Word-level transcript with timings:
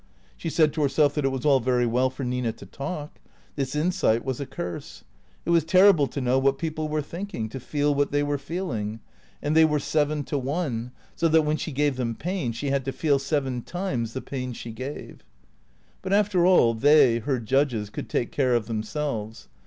She 0.35 0.49
said 0.49 0.73
to 0.73 0.81
herself 0.81 1.13
that 1.13 1.25
it 1.25 1.31
was 1.31 1.45
all 1.45 1.59
very 1.59 1.85
well 1.85 2.09
for 2.09 2.23
Nina 2.23 2.53
to 2.53 2.65
talk. 2.65 3.19
This 3.55 3.75
insight 3.75 4.25
was 4.25 4.39
a 4.39 4.47
curse. 4.47 5.03
It 5.45 5.51
was 5.51 5.63
terrible 5.63 6.07
to 6.07 6.19
know 6.19 6.39
what 6.39 6.57
people 6.57 6.85
THE 6.85 6.89
CREATORS 7.03 7.09
451 7.11 7.43
were 7.43 7.45
thinking, 7.45 7.49
to 7.49 7.67
feel 7.69 7.93
what 7.93 8.11
they 8.11 8.23
were 8.23 8.39
feeling. 8.39 8.99
And 9.43 9.55
they 9.55 9.63
were 9.63 9.77
seven 9.77 10.23
to 10.23 10.39
one, 10.39 10.91
so 11.15 11.27
that 11.27 11.43
when 11.43 11.57
she 11.57 11.71
gave 11.71 11.97
them 11.97 12.15
pain 12.15 12.51
she 12.51 12.71
had 12.71 12.83
to 12.85 12.91
feel 12.91 13.19
seven 13.19 13.61
times 13.61 14.13
the 14.13 14.21
pain 14.23 14.53
she 14.53 14.71
gave. 14.71 15.23
But 16.01 16.13
after 16.13 16.47
all 16.47 16.73
they, 16.73 17.19
her 17.19 17.39
judges, 17.39 17.91
could 17.91 18.09
take 18.09 18.31
care 18.31 18.55
of 18.55 18.65
themselves. 18.65 19.49